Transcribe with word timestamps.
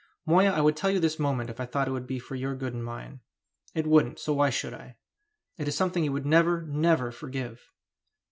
"Moya, 0.25 0.49
I 0.51 0.61
would 0.61 0.75
tell 0.75 0.89
you 0.89 0.99
this 0.99 1.19
moment 1.19 1.51
if 1.51 1.59
I 1.59 1.67
thought 1.67 1.87
it 1.87 1.91
would 1.91 2.07
be 2.07 2.17
for 2.17 2.33
your 2.33 2.55
good 2.55 2.73
and 2.73 2.83
mine. 2.83 3.19
It 3.75 3.85
wouldn't 3.85 4.17
so 4.17 4.33
why 4.33 4.49
should 4.49 4.73
I? 4.73 4.95
It 5.59 5.67
is 5.67 5.75
something 5.75 6.01
that 6.01 6.05
you 6.05 6.11
would 6.13 6.25
never, 6.25 6.63
never 6.63 7.11
forgive!" 7.11 7.67